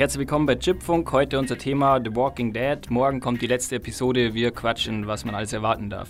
Herzlich 0.00 0.20
willkommen 0.20 0.46
bei 0.46 0.56
Chipfunk. 0.56 1.12
Heute 1.12 1.38
unser 1.38 1.58
Thema 1.58 2.00
The 2.02 2.16
Walking 2.16 2.54
Dead. 2.54 2.88
Morgen 2.88 3.20
kommt 3.20 3.42
die 3.42 3.46
letzte 3.46 3.76
Episode. 3.76 4.32
Wir 4.32 4.50
quatschen, 4.50 5.06
was 5.06 5.26
man 5.26 5.34
alles 5.34 5.52
erwarten 5.52 5.90
darf. 5.90 6.08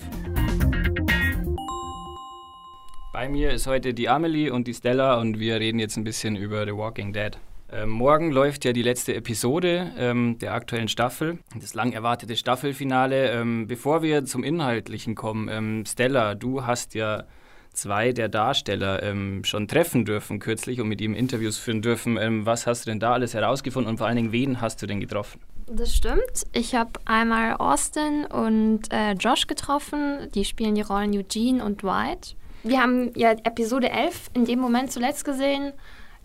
Bei 3.13 3.29
mir 3.29 3.51
ist 3.51 3.67
heute 3.67 3.93
die 3.93 4.09
Amelie 4.09 4.53
und 4.53 4.69
die 4.69 4.75
Stella 4.75 5.19
und 5.19 5.41
wir 5.41 5.59
reden 5.59 5.81
jetzt 5.81 5.97
ein 5.97 6.05
bisschen 6.05 6.37
über 6.37 6.65
The 6.67 6.77
Walking 6.77 7.13
Dead. 7.13 7.37
Ähm, 7.73 7.91
morgen 7.91 8.31
läuft 8.31 8.65
ja 8.65 8.73
die 8.73 8.85
letzte 8.85 9.13
Episode 9.17 9.91
ähm, 9.99 10.39
der 10.39 10.55
aktuellen 10.55 10.87
Staffel, 10.87 11.41
das 11.61 11.75
lang 11.75 11.91
erwartete 11.91 12.37
Staffelfinale. 12.37 13.33
Ähm, 13.33 13.67
bevor 13.67 14.03
wir 14.05 14.25
zum 14.25 14.45
Inhaltlichen 14.45 15.17
kommen, 15.17 15.49
ähm, 15.49 15.85
Stella, 15.85 16.37
du 16.37 16.65
hast 16.65 16.95
ja 16.95 17.25
zwei 17.73 18.13
der 18.13 18.29
Darsteller 18.29 19.03
ähm, 19.03 19.45
schon 19.45 19.69
treffen 19.69 20.05
dürfen 20.05 20.39
kürzlich 20.39 20.81
und 20.81 20.89
mit 20.89 21.01
ihm 21.01 21.15
Interviews 21.15 21.59
führen 21.59 21.83
dürfen. 21.83 22.17
Ähm, 22.17 22.47
was 22.47 22.67
hast 22.67 22.87
du 22.87 22.91
denn 22.91 23.01
da 23.01 23.13
alles 23.13 23.35
herausgefunden 23.35 23.91
und 23.91 23.99
vor 23.99 24.07
allen 24.07 24.17
Dingen, 24.17 24.33
wen 24.33 24.61
hast 24.61 24.83
du 24.83 24.87
denn 24.87 25.01
getroffen? 25.01 25.41
Das 25.67 25.95
stimmt. 25.95 26.47
Ich 26.53 26.75
habe 26.75 26.93
einmal 27.05 27.55
Austin 27.55 28.27
und 28.27 28.93
äh, 28.93 29.13
Josh 29.13 29.47
getroffen. 29.47 30.29
Die 30.35 30.45
spielen 30.45 30.75
die 30.75 30.83
Rollen 30.83 31.17
Eugene 31.17 31.65
und 31.65 31.83
Dwight. 31.83 32.35
Wir 32.63 32.83
haben 32.83 33.13
ja 33.15 33.31
Episode 33.31 33.91
11 33.91 34.31
in 34.35 34.45
dem 34.45 34.59
Moment 34.59 34.91
zuletzt 34.91 35.25
gesehen. 35.25 35.73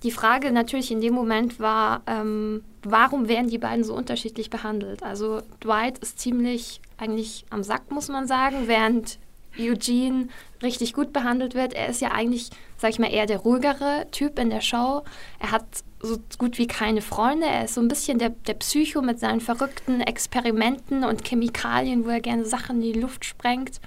Die 0.04 0.12
Frage 0.12 0.52
natürlich 0.52 0.92
in 0.92 1.00
dem 1.00 1.14
Moment 1.14 1.60
war, 1.60 2.02
ähm, 2.08 2.64
warum 2.84 3.28
werden 3.28 3.50
die 3.50 3.58
beiden 3.58 3.84
so 3.84 3.96
unterschiedlich 3.96 4.50
behandelt? 4.50 5.04
Also 5.04 5.42
Dwight 5.64 6.00
ist 6.00 6.20
ziemlich 6.20 6.82
eigentlich 6.98 7.46
am 7.50 7.64
Sack, 7.64 7.92
muss 7.92 8.10
man 8.10 8.28
sagen, 8.28 8.68
während 8.68 9.20
Eugene 9.60 10.28
richtig 10.62 10.94
gut 10.94 11.14
behandelt 11.14 11.56
wird. 11.56 11.74
Er 11.74 11.88
ist 11.88 12.02
ja 12.02 12.12
eigentlich, 12.12 12.50
sag 12.78 12.92
ich 12.92 13.00
mal, 13.00 13.12
eher 13.12 13.26
der 13.26 13.40
ruhigere 13.40 14.08
Typ 14.12 14.40
in 14.40 14.50
der 14.50 14.62
Show. 14.62 15.04
Er 15.40 15.52
hat 15.52 15.66
so 16.02 16.18
gut 16.38 16.58
wie 16.58 16.68
keine 16.68 17.02
Freunde. 17.02 17.48
Er 17.48 17.66
ist 17.66 17.76
so 17.76 17.82
ein 17.82 17.88
bisschen 17.88 18.20
der, 18.20 18.30
der 18.30 18.56
Psycho 18.56 19.02
mit 19.02 19.20
seinen 19.20 19.42
verrückten 19.42 20.02
Experimenten 20.02 21.04
und 21.04 21.28
Chemikalien, 21.28 22.06
wo 22.06 22.10
er 22.10 22.22
gerne 22.22 22.46
Sachen 22.46 22.82
in 22.82 22.94
die 22.94 23.00
Luft 23.00 23.26
sprengt. 23.26 23.80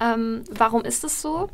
Ähm, 0.00 0.44
warum 0.50 0.84
ist 0.84 1.04
es 1.04 1.20
so? 1.20 1.48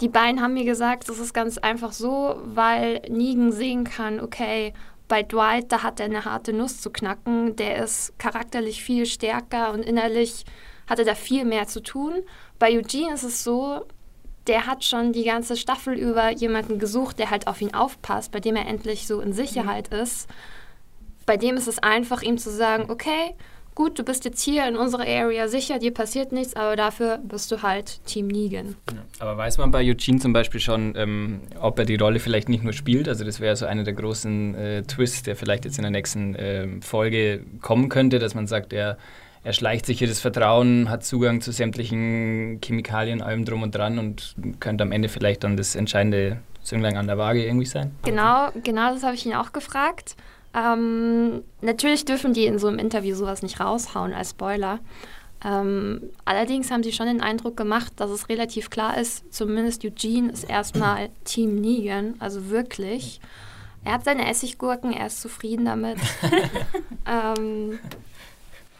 Die 0.00 0.08
beiden 0.08 0.40
haben 0.40 0.54
mir 0.54 0.64
gesagt, 0.64 1.08
das 1.08 1.18
ist 1.18 1.34
ganz 1.34 1.58
einfach 1.58 1.92
so, 1.92 2.40
weil 2.44 3.02
Negan 3.08 3.52
sehen 3.52 3.84
kann, 3.84 4.18
okay, 4.20 4.72
bei 5.08 5.22
Dwight, 5.22 5.72
da 5.72 5.82
hat 5.82 6.00
er 6.00 6.06
eine 6.06 6.24
harte 6.24 6.52
Nuss 6.52 6.80
zu 6.80 6.90
knacken, 6.90 7.56
der 7.56 7.84
ist 7.84 8.18
charakterlich 8.18 8.82
viel 8.82 9.04
stärker 9.04 9.72
und 9.72 9.82
innerlich 9.82 10.44
hat 10.90 10.98
er 10.98 11.06
da 11.06 11.14
viel 11.14 11.46
mehr 11.46 11.66
zu 11.66 11.80
tun. 11.82 12.12
Bei 12.58 12.76
Eugene 12.76 13.14
ist 13.14 13.22
es 13.22 13.44
so, 13.44 13.86
der 14.46 14.66
hat 14.66 14.84
schon 14.84 15.12
die 15.12 15.24
ganze 15.24 15.56
Staffel 15.56 15.94
über 15.94 16.30
jemanden 16.30 16.78
gesucht, 16.78 17.18
der 17.18 17.30
halt 17.30 17.46
auf 17.46 17.60
ihn 17.62 17.72
aufpasst, 17.72 18.32
bei 18.32 18.40
dem 18.40 18.56
er 18.56 18.66
endlich 18.66 19.06
so 19.06 19.20
in 19.20 19.32
Sicherheit 19.32 19.90
mhm. 19.92 20.00
ist. 20.00 20.28
Bei 21.24 21.36
dem 21.36 21.56
ist 21.56 21.68
es 21.68 21.78
einfach, 21.78 22.22
ihm 22.22 22.36
zu 22.38 22.50
sagen, 22.50 22.90
okay, 22.90 23.34
gut, 23.76 23.98
du 23.98 24.02
bist 24.02 24.24
jetzt 24.24 24.42
hier 24.42 24.66
in 24.66 24.76
unserer 24.76 25.06
Area 25.06 25.46
sicher, 25.46 25.78
dir 25.78 25.94
passiert 25.94 26.32
nichts, 26.32 26.56
aber 26.56 26.74
dafür 26.74 27.18
bist 27.18 27.52
du 27.52 27.62
halt 27.62 28.04
Team 28.04 28.26
Negan. 28.26 28.74
Ja, 28.92 29.04
aber 29.20 29.36
weiß 29.36 29.58
man 29.58 29.70
bei 29.70 29.84
Eugene 29.88 30.18
zum 30.18 30.32
Beispiel 30.32 30.60
schon, 30.60 30.94
ähm, 30.96 31.40
ob 31.60 31.78
er 31.78 31.84
die 31.84 31.94
Rolle 31.94 32.18
vielleicht 32.18 32.48
nicht 32.48 32.64
nur 32.64 32.72
spielt? 32.72 33.08
Also 33.08 33.24
das 33.24 33.38
wäre 33.38 33.54
so 33.54 33.66
einer 33.66 33.84
der 33.84 33.94
großen 33.94 34.54
äh, 34.56 34.82
Twists, 34.82 35.22
der 35.22 35.36
vielleicht 35.36 35.64
jetzt 35.64 35.78
in 35.78 35.82
der 35.82 35.92
nächsten 35.92 36.34
äh, 36.34 36.66
Folge 36.80 37.44
kommen 37.60 37.88
könnte, 37.88 38.18
dass 38.18 38.34
man 38.34 38.48
sagt, 38.48 38.72
er, 38.72 38.98
er 39.42 39.52
schleicht 39.52 39.86
sich 39.86 39.98
hier 39.98 40.08
das 40.08 40.20
Vertrauen, 40.20 40.90
hat 40.90 41.04
Zugang 41.04 41.40
zu 41.40 41.52
sämtlichen 41.52 42.60
Chemikalien, 42.62 43.22
allem 43.22 43.44
drum 43.44 43.62
und 43.62 43.74
dran 43.74 43.98
und 43.98 44.34
könnte 44.60 44.84
am 44.84 44.92
Ende 44.92 45.08
vielleicht 45.08 45.44
dann 45.44 45.56
das 45.56 45.74
entscheidende 45.74 46.38
Zünglein 46.62 46.96
an 46.96 47.06
der 47.06 47.16
Waage 47.16 47.44
irgendwie 47.44 47.66
sein? 47.66 47.94
Genau, 48.04 48.50
genau 48.62 48.92
das 48.92 49.02
habe 49.02 49.14
ich 49.14 49.24
ihn 49.24 49.34
auch 49.34 49.52
gefragt. 49.52 50.14
Ähm, 50.54 51.42
natürlich 51.62 52.04
dürfen 52.04 52.34
die 52.34 52.44
in 52.44 52.58
so 52.58 52.68
einem 52.68 52.78
Interview 52.78 53.14
sowas 53.14 53.42
nicht 53.42 53.60
raushauen 53.60 54.12
als 54.12 54.30
Spoiler. 54.30 54.80
Ähm, 55.42 56.02
allerdings 56.26 56.70
haben 56.70 56.82
sie 56.82 56.92
schon 56.92 57.06
den 57.06 57.22
Eindruck 57.22 57.56
gemacht, 57.56 57.94
dass 57.96 58.10
es 58.10 58.28
relativ 58.28 58.68
klar 58.68 58.98
ist, 58.98 59.32
zumindest 59.32 59.84
Eugene 59.84 60.30
ist 60.32 60.44
erstmal 60.44 61.08
Team 61.24 61.60
Negan, 61.60 62.14
also 62.18 62.50
wirklich. 62.50 63.20
Er 63.82 63.92
hat 63.94 64.04
seine 64.04 64.28
Essiggurken, 64.28 64.92
er 64.92 65.06
ist 65.06 65.22
zufrieden 65.22 65.64
damit. 65.64 65.96
ähm, 67.06 67.78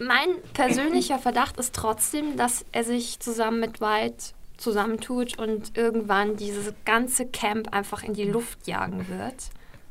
mein 0.01 0.29
persönlicher 0.55 1.19
Verdacht 1.19 1.59
ist 1.59 1.75
trotzdem, 1.75 2.37
dass 2.37 2.65
er 2.73 2.85
sich 2.85 3.21
zusammen 3.21 3.61
mit 3.61 3.81
White 3.81 4.35
zusammentut 4.57 5.39
und 5.39 5.77
irgendwann 5.77 6.37
dieses 6.37 6.73
ganze 6.85 7.27
Camp 7.27 7.73
einfach 7.73 8.03
in 8.03 8.15
die 8.15 8.25
Luft 8.25 8.67
jagen 8.67 9.07
wird 9.09 9.51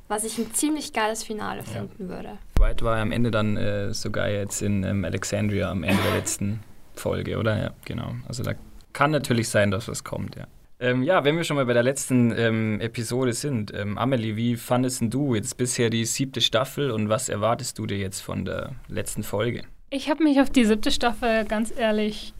was 0.09 0.23
ich 0.23 0.37
ein 0.37 0.53
ziemlich 0.53 0.91
geiles 0.91 1.23
Finale 1.23 1.59
ja. 1.59 1.65
finden 1.65 2.09
würde. 2.09 2.37
White 2.57 2.83
war 2.83 2.97
am 2.97 3.13
Ende 3.13 3.31
dann 3.31 3.55
äh, 3.55 3.93
sogar 3.93 4.29
jetzt 4.29 4.61
in 4.61 4.83
ähm, 4.83 5.05
Alexandria 5.05 5.71
am 5.71 5.83
Ende 5.83 6.01
der 6.03 6.15
letzten 6.15 6.59
Folge, 6.95 7.37
oder? 7.37 7.57
Ja, 7.57 7.71
genau. 7.85 8.15
Also 8.27 8.43
da 8.43 8.53
kann 8.91 9.11
natürlich 9.11 9.47
sein, 9.47 9.71
dass 9.71 9.87
was 9.87 10.03
kommt, 10.03 10.35
ja. 10.35 10.45
Ähm, 10.81 11.03
ja, 11.03 11.25
wenn 11.25 11.35
wir 11.35 11.43
schon 11.43 11.57
mal 11.57 11.65
bei 11.65 11.73
der 11.73 11.83
letzten 11.83 12.31
ähm, 12.37 12.79
Episode 12.79 13.33
sind, 13.33 13.73
ähm, 13.73 13.97
Amelie, 13.97 14.37
wie 14.37 14.55
fandest 14.55 15.03
du 15.07 15.35
jetzt 15.35 15.57
bisher 15.57 15.89
die 15.89 16.05
siebte 16.05 16.39
Staffel 16.39 16.91
und 16.91 17.09
was 17.09 17.27
erwartest 17.27 17.77
du 17.77 17.85
dir 17.85 17.97
jetzt 17.97 18.21
von 18.21 18.45
der 18.45 18.71
letzten 18.87 19.23
Folge? 19.23 19.63
Ich 19.91 20.09
habe 20.09 20.23
mich 20.23 20.39
auf 20.39 20.49
die 20.49 20.65
siebte 20.65 20.91
Staffel 20.91 21.45
ganz 21.45 21.73
ehrlich 21.75 22.33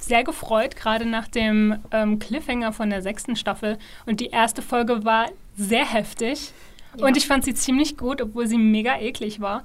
sehr 0.00 0.24
gefreut, 0.24 0.76
gerade 0.76 1.04
nach 1.04 1.28
dem 1.28 1.78
ähm, 1.90 2.18
Cliffhanger 2.18 2.72
von 2.72 2.90
der 2.90 3.02
sechsten 3.02 3.36
Staffel. 3.36 3.78
Und 4.06 4.20
die 4.20 4.26
erste 4.26 4.62
Folge 4.62 5.04
war 5.04 5.30
sehr 5.56 5.84
heftig. 5.84 6.52
Und 6.98 7.16
ich 7.16 7.26
fand 7.26 7.44
sie 7.44 7.54
ziemlich 7.54 7.96
gut, 7.96 8.22
obwohl 8.22 8.46
sie 8.46 8.56
mega 8.56 8.98
eklig 8.98 9.40
war. 9.40 9.64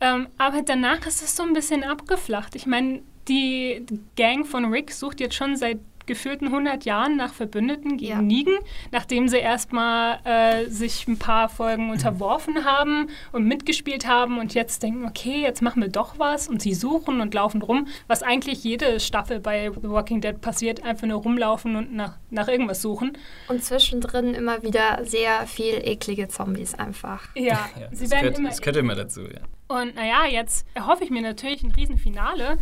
Ähm, 0.00 0.28
aber 0.38 0.62
danach 0.62 1.04
ist 1.06 1.22
es 1.22 1.36
so 1.36 1.42
ein 1.42 1.52
bisschen 1.52 1.82
abgeflacht. 1.82 2.54
Ich 2.54 2.66
meine, 2.66 3.02
die 3.28 3.84
Gang 4.16 4.46
von 4.46 4.66
Rick 4.66 4.92
sucht 4.92 5.20
jetzt 5.20 5.34
schon 5.34 5.56
seit 5.56 5.78
gefühlten 6.06 6.48
100 6.48 6.84
Jahren 6.84 7.16
nach 7.16 7.32
Verbündeten 7.32 7.96
gegen 7.96 8.12
ja. 8.12 8.22
Negan, 8.22 8.58
nachdem 8.90 9.28
sie 9.28 9.38
erstmal 9.38 10.20
äh, 10.24 10.68
sich 10.68 11.06
ein 11.08 11.18
paar 11.18 11.48
Folgen 11.48 11.90
unterworfen 11.90 12.64
haben 12.64 13.08
und 13.32 13.46
mitgespielt 13.46 14.06
haben 14.06 14.38
und 14.38 14.54
jetzt 14.54 14.82
denken, 14.82 15.04
okay, 15.04 15.42
jetzt 15.42 15.62
machen 15.62 15.82
wir 15.82 15.88
doch 15.88 16.18
was 16.18 16.48
und 16.48 16.62
sie 16.62 16.74
suchen 16.74 17.20
und 17.20 17.34
laufen 17.34 17.62
rum, 17.62 17.88
was 18.06 18.22
eigentlich 18.22 18.64
jede 18.64 19.00
Staffel 19.00 19.40
bei 19.40 19.70
The 19.70 19.88
Walking 19.88 20.20
Dead 20.20 20.40
passiert, 20.40 20.84
einfach 20.84 21.06
nur 21.06 21.22
rumlaufen 21.22 21.76
und 21.76 21.92
nach, 21.92 22.18
nach 22.30 22.48
irgendwas 22.48 22.82
suchen. 22.82 23.16
Und 23.48 23.62
zwischendrin 23.62 24.34
immer 24.34 24.62
wieder 24.62 25.04
sehr 25.04 25.46
viel 25.46 25.80
eklige 25.82 26.28
Zombies 26.28 26.74
einfach. 26.74 27.28
Ja, 27.34 27.68
ja 27.78 27.88
sie 27.92 28.10
werden 28.10 28.20
gehört, 28.20 28.38
immer. 28.38 28.48
Das 28.48 28.60
gehört 28.60 28.76
immer 28.76 28.94
dazu, 28.94 29.22
ja. 29.22 29.40
Und 29.68 29.94
naja, 29.94 30.26
jetzt 30.30 30.66
erhoffe 30.74 31.04
ich 31.04 31.10
mir 31.10 31.22
natürlich 31.22 31.62
ein 31.62 31.70
Riesenfinale. 31.70 32.58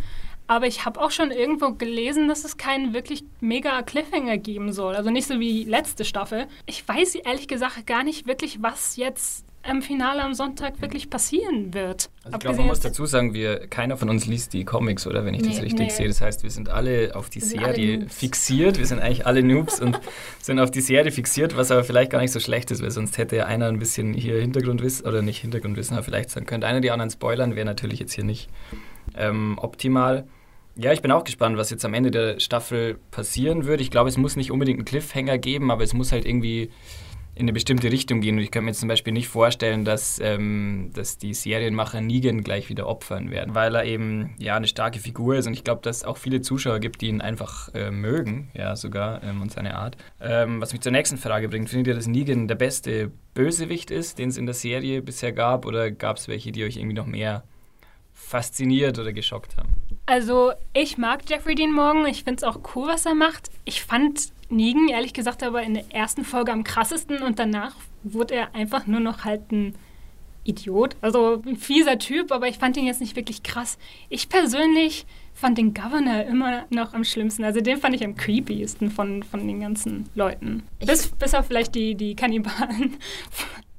Aber 0.47 0.67
ich 0.67 0.85
habe 0.85 0.99
auch 0.99 1.11
schon 1.11 1.31
irgendwo 1.31 1.71
gelesen, 1.71 2.27
dass 2.27 2.43
es 2.43 2.57
keinen 2.57 2.93
wirklich 2.93 3.23
mega 3.39 3.81
Cliffhanger 3.83 4.37
geben 4.37 4.73
soll. 4.73 4.95
Also 4.95 5.09
nicht 5.09 5.27
so 5.27 5.39
wie 5.39 5.63
letzte 5.63 6.03
Staffel. 6.03 6.47
Ich 6.65 6.87
weiß 6.87 7.15
ehrlich 7.15 7.47
gesagt 7.47 7.87
gar 7.87 8.03
nicht 8.03 8.27
wirklich, 8.27 8.61
was 8.61 8.97
jetzt 8.97 9.45
im 9.69 9.81
Finale 9.81 10.23
am 10.23 10.33
Sonntag 10.33 10.81
wirklich 10.81 11.09
passieren 11.09 11.73
wird. 11.73 12.09
Also 12.23 12.35
ich 12.35 12.39
glaube, 12.39 12.57
man 12.57 12.67
muss 12.67 12.79
dazu 12.79 13.05
sagen, 13.05 13.33
wir, 13.33 13.67
keiner 13.67 13.95
von 13.95 14.09
uns 14.09 14.25
liest 14.25 14.53
die 14.53 14.65
Comics, 14.65 15.05
oder 15.05 15.23
wenn 15.23 15.33
ich 15.33 15.41
nee, 15.41 15.49
das 15.49 15.61
richtig 15.61 15.87
nee. 15.87 15.89
sehe. 15.89 16.07
Das 16.07 16.21
heißt, 16.21 16.43
wir 16.43 16.49
sind 16.49 16.69
alle 16.69 17.15
auf 17.15 17.29
die 17.29 17.41
Serie 17.41 18.07
fixiert. 18.09 18.79
Wir 18.79 18.87
sind 18.87 18.99
eigentlich 18.99 19.25
alle 19.25 19.43
Noobs 19.43 19.79
und 19.79 19.99
sind 20.41 20.59
auf 20.59 20.71
die 20.71 20.81
Serie 20.81 21.11
fixiert, 21.11 21.55
was 21.55 21.71
aber 21.71 21.83
vielleicht 21.83 22.11
gar 22.11 22.21
nicht 22.21 22.31
so 22.31 22.39
schlecht 22.39 22.71
ist, 22.71 22.81
weil 22.81 22.91
sonst 22.91 23.17
hätte 23.17 23.35
ja 23.35 23.45
einer 23.45 23.67
ein 23.67 23.79
bisschen 23.79 24.13
hier 24.13 24.39
Hintergrundwissen, 24.39 25.05
oder 25.05 25.21
nicht 25.21 25.39
Hintergrundwissen, 25.39 25.95
aber 25.95 26.03
vielleicht 26.03 26.31
sagen 26.31 26.45
könnte 26.45 26.67
einer 26.67 26.81
die 26.81 26.91
anderen 26.91 27.11
spoilern, 27.11 27.55
wäre 27.55 27.65
natürlich 27.65 27.99
jetzt 27.99 28.13
hier 28.13 28.23
nicht 28.23 28.49
ähm, 29.15 29.57
optimal. 29.61 30.27
Ja, 30.75 30.93
ich 30.93 31.01
bin 31.01 31.11
auch 31.11 31.23
gespannt, 31.23 31.57
was 31.57 31.69
jetzt 31.69 31.83
am 31.83 31.93
Ende 31.93 32.11
der 32.11 32.39
Staffel 32.39 32.97
passieren 33.11 33.65
wird. 33.65 33.81
Ich 33.81 33.91
glaube, 33.91 34.09
es 34.09 34.17
muss 34.17 34.35
nicht 34.35 34.51
unbedingt 34.51 34.79
einen 34.79 34.85
Cliffhanger 34.85 35.37
geben, 35.37 35.69
aber 35.69 35.83
es 35.83 35.93
muss 35.93 36.11
halt 36.11 36.25
irgendwie 36.25 36.71
in 37.33 37.43
eine 37.43 37.53
bestimmte 37.53 37.91
Richtung 37.91 38.21
gehen. 38.21 38.37
Und 38.37 38.43
ich 38.43 38.51
kann 38.51 38.65
mir 38.65 38.73
zum 38.73 38.89
Beispiel 38.89 39.13
nicht 39.13 39.27
vorstellen, 39.27 39.85
dass, 39.85 40.19
ähm, 40.21 40.91
dass 40.93 41.17
die 41.17 41.33
Serienmacher 41.33 42.01
Negan 42.01 42.43
gleich 42.43 42.69
wieder 42.69 42.87
opfern 42.87 43.31
werden, 43.31 43.55
weil 43.55 43.73
er 43.73 43.85
eben 43.85 44.35
ja 44.37 44.55
eine 44.55 44.67
starke 44.67 44.99
Figur 44.99 45.35
ist. 45.35 45.47
Und 45.47 45.53
ich 45.53 45.63
glaube, 45.63 45.81
dass 45.81 45.97
es 45.97 46.03
auch 46.03 46.17
viele 46.17 46.41
Zuschauer 46.41 46.79
gibt, 46.79 47.01
die 47.01 47.07
ihn 47.07 47.21
einfach 47.21 47.73
äh, 47.73 47.89
mögen, 47.89 48.49
ja 48.53 48.75
sogar, 48.75 49.23
ähm, 49.23 49.41
und 49.41 49.51
seine 49.51 49.75
Art. 49.75 49.97
Ähm, 50.19 50.61
was 50.61 50.73
mich 50.73 50.81
zur 50.81 50.91
nächsten 50.91 51.17
Frage 51.17 51.47
bringt, 51.47 51.69
findet 51.69 51.87
ihr, 51.87 51.95
dass 51.95 52.07
Negan 52.07 52.47
der 52.47 52.55
beste 52.55 53.11
Bösewicht 53.33 53.91
ist, 53.91 54.19
den 54.19 54.29
es 54.29 54.37
in 54.37 54.45
der 54.45 54.55
Serie 54.55 55.01
bisher 55.01 55.31
gab? 55.31 55.65
Oder 55.65 55.89
gab 55.89 56.17
es 56.17 56.27
welche, 56.27 56.51
die 56.51 56.65
euch 56.65 56.75
irgendwie 56.75 56.95
noch 56.95 57.07
mehr 57.07 57.43
fasziniert 58.21 58.97
oder 58.99 59.13
geschockt 59.13 59.57
haben? 59.57 59.69
Also, 60.05 60.51
ich 60.73 60.97
mag 60.97 61.29
Jeffrey 61.29 61.55
Dean 61.55 61.73
Morgan. 61.73 62.05
Ich 62.05 62.23
finde 62.23 62.37
es 62.37 62.43
auch 62.43 62.59
cool, 62.75 62.87
was 62.87 63.05
er 63.05 63.15
macht. 63.15 63.49
Ich 63.65 63.83
fand 63.83 64.31
Negan, 64.49 64.89
ehrlich 64.89 65.13
gesagt, 65.13 65.43
aber 65.43 65.63
in 65.63 65.73
der 65.73 65.85
ersten 65.93 66.23
Folge 66.23 66.51
am 66.51 66.63
krassesten 66.63 67.21
und 67.21 67.39
danach 67.39 67.75
wurde 68.03 68.35
er 68.35 68.55
einfach 68.55 68.87
nur 68.87 68.99
noch 68.99 69.23
halt 69.23 69.51
ein 69.51 69.75
Idiot. 70.43 70.95
Also 71.01 71.41
ein 71.45 71.55
fieser 71.55 71.97
Typ, 71.99 72.31
aber 72.31 72.47
ich 72.47 72.57
fand 72.57 72.77
ihn 72.77 72.85
jetzt 72.85 73.01
nicht 73.01 73.15
wirklich 73.15 73.43
krass. 73.43 73.77
Ich 74.09 74.27
persönlich 74.27 75.05
fand 75.33 75.57
den 75.57 75.73
Governor 75.73 76.23
immer 76.23 76.65
noch 76.69 76.93
am 76.93 77.03
schlimmsten. 77.03 77.43
Also 77.43 77.61
den 77.61 77.77
fand 77.77 77.95
ich 77.95 78.03
am 78.03 78.15
creepiesten 78.15 78.91
von, 78.91 79.23
von 79.23 79.47
den 79.47 79.61
ganzen 79.61 80.09
Leuten. 80.15 80.63
Bis, 80.79 81.07
bis 81.07 81.33
auf 81.33 81.47
vielleicht 81.47 81.75
die, 81.75 81.95
die 81.95 82.15
Kannibalen 82.15 82.97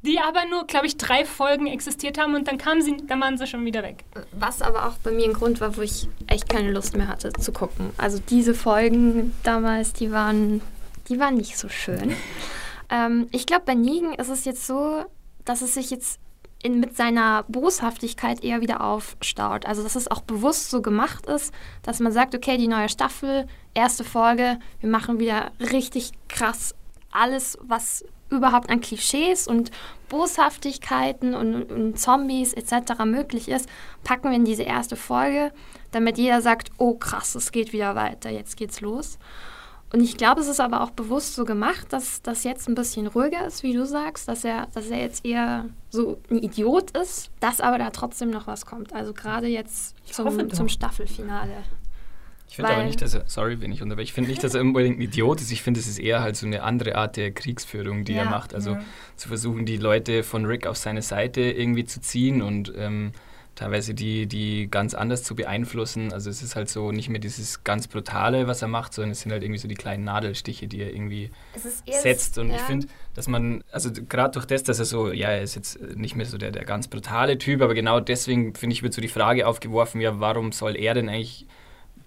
die 0.03 0.19
aber 0.19 0.45
nur, 0.51 0.67
glaube 0.67 0.87
ich, 0.87 0.97
drei 0.97 1.25
Folgen 1.25 1.67
existiert 1.67 2.19
haben 2.19 2.35
und 2.35 2.49
dann 2.49 2.59
kamen 2.59 2.83
sie, 2.83 2.97
dann 3.07 3.21
waren 3.21 3.39
sie 3.39 3.47
schon 3.47 3.65
wieder 3.65 3.83
weg. 3.83 4.05
Was 4.33 4.61
aber 4.61 4.87
auch 4.87 4.99
bei 4.99 5.13
mir 5.13 5.25
ein 5.25 5.33
Grund 5.33 5.61
war, 5.61 5.77
wo 5.77 5.83
ich 5.83 6.09
echt 6.27 6.49
keine 6.49 6.73
Lust 6.73 6.97
mehr 6.97 7.09
hatte 7.09 7.33
zu 7.33 7.53
gucken. 7.53 7.91
Also 7.97 8.19
diese 8.29 8.55
Folgen 8.55 9.35
damals, 9.45 9.93
die 9.93 10.11
waren, 10.11 10.61
die 11.09 11.19
waren 11.19 11.37
nicht 11.37 11.57
so 11.57 11.69
schön. 11.69 12.15
ähm, 12.91 13.29
ich 13.31 13.47
glaube, 13.47 13.63
bei 13.65 13.75
Negan 13.75 14.15
ist 14.15 14.29
es 14.29 14.45
jetzt 14.45 14.67
so, 14.67 15.05
dass 15.45 15.63
es 15.63 15.75
sich 15.75 15.91
jetzt 15.91 16.19
in, 16.63 16.81
mit 16.81 16.97
seiner 16.97 17.45
Boshaftigkeit 17.49 18.43
eher 18.43 18.61
wieder 18.61 18.81
aufstaut. 18.81 19.67
Also 19.67 19.83
dass 19.83 19.97
es 19.97 20.11
auch 20.11 20.23
bewusst 20.23 20.71
so 20.71 20.83
gemacht 20.83 21.27
ist, 21.27 21.53
dass 21.83 22.01
man 22.01 22.13
sagt, 22.13 22.35
okay, 22.35 22.57
die 22.57 22.69
neue 22.69 22.89
Staffel, 22.89 23.47
erste 23.75 24.05
Folge, 24.05 24.59
wir 24.81 24.89
machen 24.89 25.19
wieder 25.19 25.53
richtig 25.61 26.13
krass 26.29 26.75
alles, 27.13 27.59
was 27.61 28.05
überhaupt 28.33 28.71
an 28.71 28.81
Klischees 28.81 29.47
und 29.47 29.71
Boshaftigkeiten 30.09 31.35
und, 31.35 31.71
und, 31.71 31.99
Zombies 31.99 32.53
etc. 32.53 33.05
möglich 33.05 33.49
ist, 33.49 33.69
packen 34.05 34.31
wir 34.31 34.37
in 34.37 34.45
diese 34.45 34.63
erste 34.63 34.97
Folge, 34.97 35.53
damit 35.91 36.19
jeder 36.19 36.41
sagt, 36.41 36.71
oh 36.79 36.95
krass, 36.95 37.35
es 37.35 37.53
geht 37.53 37.73
wieder 37.73 37.95
weiter, 37.95 38.31
jetzt 38.31 38.57
geht's 38.57 38.81
los. 38.81 39.19
Und 39.93 40.01
ich 40.01 40.17
glaube, 40.17 40.41
es 40.41 40.49
ist 40.49 40.61
aber 40.61 40.81
auch 40.81 40.91
bewusst 40.91 41.35
so 41.35 41.45
gemacht, 41.45 41.93
dass 41.93 42.23
das 42.23 42.45
jetzt 42.45 42.67
ein 42.67 42.75
bisschen 42.75 43.07
ruhiger 43.07 43.47
ist, 43.47 43.63
wie 43.63 43.75
du 43.75 43.85
sagst, 43.85 44.27
dass 44.27 44.43
er, 44.43 44.69
dass 44.73 44.89
er 44.89 44.99
jetzt 45.01 45.25
eher 45.25 45.67
so 45.91 46.19
ein 46.31 46.39
Idiot 46.39 46.97
ist, 46.97 47.31
dass 47.41 47.61
aber 47.61 47.77
da 47.77 47.91
trotzdem 47.91 48.31
noch 48.31 48.47
was 48.47 48.65
kommt. 48.65 48.95
Also 48.95 49.13
gerade 49.13 49.49
jetzt 49.49 49.95
zum, 50.11 50.51
zum 50.51 50.69
Staffelfinale. 50.69 51.53
Ich 52.53 52.57
finde 52.57 52.71
aber 52.73 52.85
nicht, 52.85 53.01
dass 53.01 53.15
er, 53.15 53.23
sorry, 53.25 53.63
wenn 53.63 53.73
ich 53.73 53.81
unterbreche, 53.81 54.05
ich 54.05 54.13
finde 54.13 54.29
nicht, 54.29 54.45
dass 54.45 54.53
er 54.53 54.61
unbedingt 54.61 54.99
ein 54.99 55.01
Idiot 55.01 55.41
ist. 55.41 55.51
Ich 55.51 55.63
finde, 55.63 55.81
es 55.81 55.87
ist 55.87 55.99
eher 55.99 56.21
halt 56.21 56.37
so 56.37 56.47
eine 56.47 56.63
andere 56.63 56.97
Art 56.97 57.17
der 57.17 57.31
Kriegsführung, 57.31 58.05
die 58.05 58.13
ja, 58.13 58.25
er 58.25 58.31
macht. 58.31 58.55
Also 58.55 58.73
ja. 58.73 58.83
zu 59.17 59.29
versuchen, 59.29 59.65
die 59.65 59.79
Leute 59.79 60.23
von 60.23 60.45
Rick 60.45 60.67
auf 60.67 60.77
seine 60.77 61.01
Seite 61.01 61.41
irgendwie 61.41 61.87
zu 61.87 62.03
ziehen 62.03 62.43
und 62.43 62.71
ähm, 62.77 63.13
teilweise 63.55 63.95
die, 63.95 64.27
die 64.27 64.69
ganz 64.71 64.93
anders 64.93 65.23
zu 65.23 65.35
beeinflussen. 65.35 66.13
Also 66.13 66.29
es 66.29 66.43
ist 66.43 66.55
halt 66.55 66.69
so 66.69 66.93
nicht 66.93 67.09
mehr 67.09 67.21
dieses 67.21 67.65
ganz 67.65 67.89
Brutale, 67.89 68.47
was 68.47 68.61
er 68.61 68.69
macht, 68.69 68.93
sondern 68.93 69.13
es 69.13 69.23
sind 69.23 69.33
halt 69.33 69.43
irgendwie 69.43 69.59
so 69.59 69.67
die 69.67 69.75
kleinen 69.75 70.05
Nadelstiche, 70.05 70.67
die 70.67 70.83
er 70.83 70.93
irgendwie 70.93 71.31
setzt. 71.87 72.37
Und 72.37 72.51
ja. 72.51 72.57
ich 72.57 72.61
finde, 72.61 72.87
dass 73.15 73.29
man, 73.29 73.65
also 73.73 73.91
gerade 73.91 74.33
durch 74.33 74.45
das, 74.45 74.63
dass 74.63 74.79
er 74.79 74.85
so, 74.85 75.11
ja, 75.11 75.29
er 75.29 75.41
ist 75.41 75.55
jetzt 75.55 75.81
nicht 75.97 76.17
mehr 76.17 76.27
so 76.27 76.37
der, 76.37 76.51
der 76.51 76.67
ganz 76.67 76.87
brutale 76.87 77.39
Typ, 77.39 77.63
aber 77.63 77.73
genau 77.73 77.99
deswegen, 77.99 78.55
finde 78.55 78.75
ich, 78.75 78.83
wird 78.83 78.93
so 78.93 79.01
die 79.01 79.09
Frage 79.09 79.47
aufgeworfen, 79.47 80.03
ja, 80.03 80.21
warum 80.21 80.53
soll 80.53 80.77
er 80.77 80.93
denn 80.93 81.09
eigentlich 81.09 81.47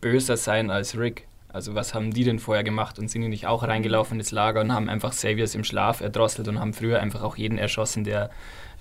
böser 0.06 0.38
sein 0.38 0.70
als 0.70 1.00
Rick. 1.00 1.28
Also 1.52 1.74
was 1.74 1.96
haben 1.96 2.14
die 2.14 2.24
denn 2.24 2.38
vorher 2.38 2.64
gemacht 2.64 3.00
und 3.00 3.10
sind 3.10 3.24
die 3.24 3.28
nicht 3.28 3.48
auch 3.48 3.64
reingelaufen 3.64 4.20
ins 4.20 4.32
Lager 4.32 4.62
und 4.62 4.72
haben 4.72 4.88
einfach 4.88 5.14
Saviors 5.14 5.56
im 5.56 5.64
Schlaf 5.64 6.00
erdrosselt 6.00 6.48
und 6.48 6.60
haben 6.60 6.74
früher 6.74 7.02
einfach 7.02 7.24
auch 7.24 7.38
jeden 7.38 7.58
erschossen, 7.58 8.04
der 8.04 8.30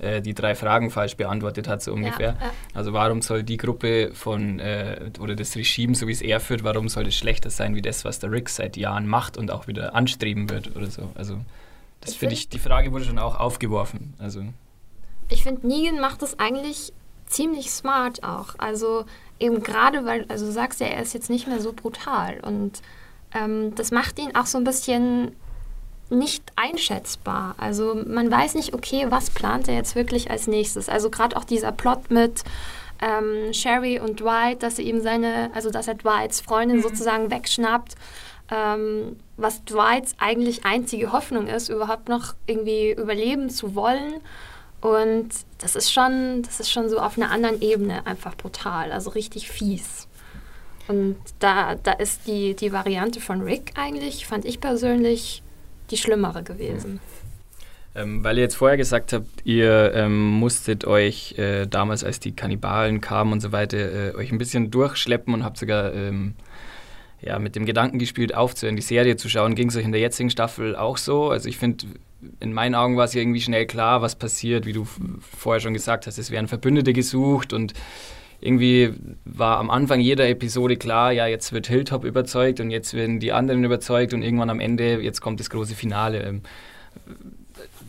äh, 0.00 0.20
die 0.20 0.34
drei 0.34 0.54
Fragen 0.54 0.90
falsch 0.90 1.16
beantwortet 1.16 1.66
hat, 1.66 1.82
so 1.82 1.94
ungefähr. 1.94 2.34
Ja, 2.38 2.46
ja. 2.46 2.52
Also 2.74 2.92
warum 2.92 3.22
soll 3.22 3.42
die 3.42 3.56
Gruppe 3.56 4.10
von, 4.12 4.58
äh, 4.58 5.12
oder 5.18 5.34
das 5.34 5.56
Regime, 5.56 5.94
so 5.94 6.08
wie 6.08 6.12
es 6.12 6.20
er 6.20 6.40
führt, 6.40 6.62
warum 6.62 6.90
soll 6.90 7.06
es 7.06 7.14
schlechter 7.14 7.48
sein 7.48 7.74
wie 7.74 7.80
das, 7.80 8.04
was 8.04 8.18
der 8.18 8.30
Rick 8.30 8.50
seit 8.50 8.76
Jahren 8.76 9.06
macht 9.06 9.38
und 9.38 9.50
auch 9.50 9.66
wieder 9.66 9.94
anstreben 9.94 10.50
wird 10.50 10.76
oder 10.76 10.90
so. 10.90 11.10
Also 11.14 11.38
das 12.02 12.14
finde 12.14 12.34
ich, 12.34 12.50
die 12.50 12.58
Frage 12.58 12.92
wurde 12.92 13.06
schon 13.06 13.18
auch 13.18 13.40
aufgeworfen. 13.40 14.12
Also 14.18 14.44
ich 15.30 15.42
finde, 15.42 15.66
Negan 15.66 16.00
macht 16.00 16.20
das 16.20 16.38
eigentlich 16.38 16.92
ziemlich 17.26 17.70
smart 17.70 18.22
auch. 18.24 18.56
Also 18.58 19.06
eben 19.38 19.62
gerade, 19.62 20.04
weil, 20.04 20.24
also 20.28 20.46
du 20.46 20.52
sagst 20.52 20.80
ja, 20.80 20.86
er 20.86 21.02
ist 21.02 21.14
jetzt 21.14 21.30
nicht 21.30 21.46
mehr 21.46 21.60
so 21.60 21.72
brutal 21.72 22.40
und 22.42 22.80
ähm, 23.34 23.74
das 23.74 23.90
macht 23.90 24.18
ihn 24.18 24.34
auch 24.34 24.46
so 24.46 24.58
ein 24.58 24.64
bisschen 24.64 25.34
nicht 26.10 26.44
einschätzbar. 26.56 27.54
Also 27.58 27.94
man 28.06 28.30
weiß 28.30 28.54
nicht, 28.54 28.74
okay, 28.74 29.06
was 29.08 29.30
plant 29.30 29.68
er 29.68 29.74
jetzt 29.74 29.96
wirklich 29.96 30.30
als 30.30 30.46
nächstes. 30.46 30.88
Also 30.88 31.10
gerade 31.10 31.36
auch 31.36 31.44
dieser 31.44 31.72
Plot 31.72 32.10
mit 32.10 32.44
ähm, 33.00 33.52
Sherry 33.52 33.98
und 33.98 34.20
Dwight, 34.20 34.62
dass 34.62 34.78
er 34.78 34.84
ihm 34.84 35.00
seine, 35.00 35.50
also 35.54 35.70
dass 35.70 35.88
er 35.88 35.94
Dwights 35.94 36.40
Freundin 36.40 36.78
mhm. 36.78 36.82
sozusagen 36.82 37.30
wegschnappt, 37.30 37.94
ähm, 38.50 39.16
was 39.36 39.64
Dwights 39.64 40.14
eigentlich 40.18 40.64
einzige 40.64 41.12
Hoffnung 41.12 41.46
ist, 41.46 41.68
überhaupt 41.68 42.08
noch 42.08 42.34
irgendwie 42.46 42.92
überleben 42.92 43.50
zu 43.50 43.74
wollen. 43.74 44.20
Und 44.84 45.30
das 45.60 45.76
ist 45.76 45.90
schon, 45.90 46.42
das 46.42 46.60
ist 46.60 46.70
schon 46.70 46.90
so 46.90 46.98
auf 46.98 47.16
einer 47.16 47.30
anderen 47.30 47.62
Ebene 47.62 48.06
einfach 48.06 48.36
brutal, 48.36 48.92
also 48.92 49.08
richtig 49.08 49.50
fies. 49.50 50.08
Und 50.88 51.16
da, 51.38 51.76
da 51.76 51.92
ist 51.92 52.26
die, 52.26 52.52
die 52.54 52.70
Variante 52.70 53.18
von 53.18 53.40
Rick 53.40 53.72
eigentlich, 53.76 54.26
fand 54.26 54.44
ich 54.44 54.60
persönlich, 54.60 55.42
die 55.90 55.96
schlimmere 55.96 56.42
gewesen. 56.42 57.00
Ähm, 57.94 58.22
weil 58.24 58.36
ihr 58.36 58.42
jetzt 58.42 58.56
vorher 58.56 58.76
gesagt 58.76 59.14
habt, 59.14 59.26
ihr 59.44 59.94
ähm, 59.94 60.32
musstet 60.32 60.84
euch 60.84 61.38
äh, 61.38 61.64
damals, 61.64 62.04
als 62.04 62.20
die 62.20 62.32
Kannibalen 62.32 63.00
kamen 63.00 63.32
und 63.32 63.40
so 63.40 63.52
weiter, 63.52 63.78
äh, 63.78 64.14
euch 64.14 64.32
ein 64.32 64.38
bisschen 64.38 64.70
durchschleppen 64.70 65.32
und 65.32 65.44
habt 65.44 65.56
sogar 65.56 65.94
ähm, 65.94 66.34
ja, 67.24 67.38
mit 67.38 67.56
dem 67.56 67.64
Gedanken 67.64 67.98
gespielt, 67.98 68.34
aufzuhören, 68.34 68.76
die 68.76 68.82
Serie 68.82 69.16
zu 69.16 69.28
schauen. 69.28 69.54
Ging 69.54 69.68
es 69.68 69.76
euch 69.76 69.84
in 69.84 69.92
der 69.92 70.00
jetzigen 70.00 70.30
Staffel 70.30 70.76
auch 70.76 70.98
so? 70.98 71.30
Also 71.30 71.48
ich 71.48 71.56
finde, 71.56 71.86
in 72.40 72.52
meinen 72.52 72.74
Augen 72.74 72.96
war 72.96 73.04
es 73.04 73.14
ja 73.14 73.20
irgendwie 73.20 73.40
schnell 73.40 73.66
klar, 73.66 74.02
was 74.02 74.16
passiert, 74.16 74.66
wie 74.66 74.72
du 74.72 74.86
vorher 75.20 75.60
schon 75.60 75.74
gesagt 75.74 76.06
hast. 76.06 76.18
Es 76.18 76.30
werden 76.30 76.48
Verbündete 76.48 76.92
gesucht 76.92 77.52
und 77.52 77.72
irgendwie 78.40 78.92
war 79.24 79.58
am 79.58 79.70
Anfang 79.70 80.00
jeder 80.00 80.28
Episode 80.28 80.76
klar, 80.76 81.12
ja, 81.12 81.26
jetzt 81.26 81.52
wird 81.52 81.66
Hilltop 81.66 82.04
überzeugt 82.04 82.60
und 82.60 82.70
jetzt 82.70 82.92
werden 82.92 83.20
die 83.20 83.32
anderen 83.32 83.64
überzeugt 83.64 84.12
und 84.12 84.22
irgendwann 84.22 84.50
am 84.50 84.60
Ende, 84.60 85.00
jetzt 85.00 85.22
kommt 85.22 85.40
das 85.40 85.48
große 85.48 85.74
Finale. 85.74 86.22
Ähm, 86.22 86.42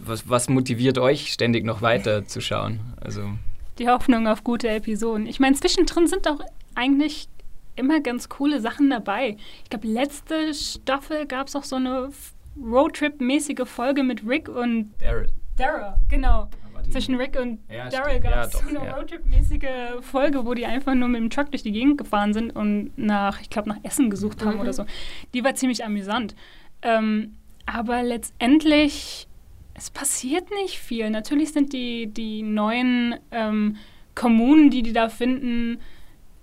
was, 0.05 0.29
was 0.29 0.47
motiviert 0.47 0.97
euch, 0.97 1.33
ständig 1.33 1.65
noch 1.65 1.81
weiter 1.81 2.25
zu 2.25 2.39
schauen? 2.39 2.79
Also 3.01 3.31
die 3.79 3.89
Hoffnung 3.89 4.27
auf 4.27 4.43
gute 4.43 4.69
Episoden. 4.69 5.27
Ich 5.27 5.39
meine, 5.41 5.55
zwischendrin 5.55 6.07
sind 6.07 6.27
auch 6.29 6.39
eigentlich 6.75 7.27
immer 7.75 7.99
ganz 7.99 8.29
coole 8.29 8.59
Sachen 8.59 8.89
dabei. 8.89 9.37
Ich 9.63 9.69
glaube, 9.69 9.87
letzte 9.87 10.53
Staffel 10.53 11.25
gab 11.25 11.47
es 11.47 11.55
auch 11.55 11.63
so 11.63 11.75
eine 11.75 12.09
Roadtrip-mäßige 12.57 13.65
Folge 13.65 14.03
mit 14.03 14.25
Rick 14.27 14.49
und 14.49 14.93
Daryl. 14.99 15.29
Daryl, 15.57 15.93
genau. 16.09 16.49
Zwischen 16.91 17.15
Rick 17.15 17.39
und 17.39 17.59
ja, 17.69 17.89
Daryl 17.89 18.19
gab 18.19 18.45
es 18.45 18.53
ja, 18.53 18.67
eine 18.67 18.85
ja. 18.85 18.95
Roadtrip-mäßige 18.95 20.01
Folge, 20.01 20.45
wo 20.45 20.53
die 20.53 20.65
einfach 20.65 20.93
nur 20.93 21.07
mit 21.07 21.19
dem 21.19 21.29
Truck 21.29 21.49
durch 21.51 21.63
die 21.63 21.71
Gegend 21.71 21.97
gefahren 21.97 22.33
sind 22.33 22.55
und 22.55 22.91
nach, 22.95 23.41
ich 23.41 23.49
glaube, 23.49 23.69
nach 23.69 23.79
Essen 23.83 24.09
gesucht 24.09 24.45
haben 24.45 24.55
mhm. 24.55 24.61
oder 24.61 24.73
so. 24.73 24.85
Die 25.33 25.43
war 25.43 25.55
ziemlich 25.55 25.83
amüsant. 25.83 26.35
Ähm, 26.81 27.35
aber 27.65 28.03
letztendlich, 28.03 29.27
es 29.73 29.89
passiert 29.89 30.49
nicht 30.61 30.77
viel. 30.77 31.09
Natürlich 31.09 31.53
sind 31.53 31.73
die, 31.73 32.07
die 32.07 32.43
neuen 32.43 33.15
ähm, 33.31 33.77
Kommunen, 34.13 34.69
die 34.69 34.83
die 34.83 34.93
da 34.93 35.09
finden, 35.09 35.79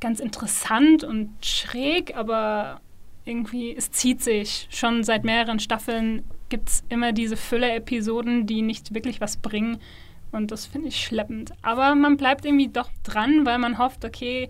ganz 0.03 0.21
interessant 0.21 1.05
und 1.05 1.31
schräg, 1.41 2.15
aber 2.17 2.81
irgendwie, 3.25 3.75
es 3.75 3.91
zieht 3.93 4.21
sich. 4.23 4.67
Schon 4.71 5.05
seit 5.05 5.25
mehreren 5.25 5.61
Staffeln 5.61 6.25
gibt 6.49 6.69
es 6.69 6.85
immer 6.89 7.13
diese 7.13 7.37
Fülle-Episoden, 7.37 8.47
die 8.47 8.61
nicht 8.61 8.95
wirklich 8.95 9.21
was 9.21 9.37
bringen. 9.39 9.79
Und 10.33 10.51
das 10.51 10.67
finde 10.67 10.89
ich 10.89 11.03
schleppend. 11.03 11.53
Aber 11.63 11.95
man 11.95 12.17
bleibt 12.17 12.45
irgendwie 12.45 12.69
doch 12.69 12.91
dran, 13.05 13.47
weil 13.47 13.59
man 13.59 13.79
hofft, 13.79 14.05
okay, 14.05 14.49